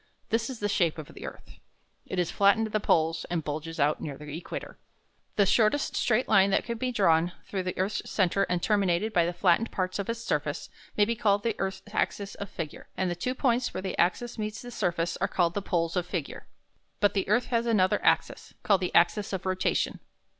This 0.29 0.49
is 0.49 0.59
the 0.59 0.67
shape 0.67 0.97
of 0.97 1.09
the 1.09 1.27
earth. 1.27 1.59
It 2.07 2.17
is 2.17 2.31
flattened 2.31 2.65
at 2.65 2.73
the 2.73 2.79
poles 2.79 3.23
and 3.29 3.43
bulges 3.43 3.79
out 3.79 4.01
near 4.01 4.17
the 4.17 4.35
equator. 4.35 4.79
The 5.35 5.45
shortest 5.45 5.95
straight 5.95 6.27
line 6.27 6.49
that 6.49 6.63
can 6.63 6.79
be 6.79 6.91
drawn 6.91 7.33
through 7.45 7.61
the 7.61 7.77
earth's 7.77 8.09
centre 8.09 8.41
and 8.49 8.63
terminated 8.63 9.13
by 9.13 9.27
the 9.27 9.31
flattened 9.31 9.69
parts 9.69 9.99
of 9.99 10.09
its 10.09 10.19
surface 10.19 10.71
may 10.97 11.05
be 11.05 11.15
called 11.15 11.43
the 11.43 11.55
earth's 11.59 11.83
axis 11.93 12.33
of 12.33 12.49
figure; 12.49 12.89
and 12.97 13.11
the 13.11 13.15
two 13.15 13.35
points 13.35 13.75
where 13.75 13.81
this 13.83 13.93
axis 13.99 14.39
meets 14.39 14.63
the 14.63 14.71
surface 14.71 15.17
are 15.17 15.27
called 15.27 15.53
the 15.53 15.61
poles 15.61 15.95
of 15.95 16.07
figure. 16.07 16.47
But 16.99 17.13
the 17.13 17.29
earth 17.29 17.45
has 17.53 17.67
another 17.67 18.03
axis, 18.03 18.55
called 18.63 18.81
the 18.81 18.95
axis 18.95 19.33
of 19.33 19.45
rotation. 19.45 19.99